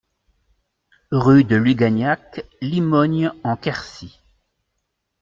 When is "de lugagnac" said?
1.43-2.43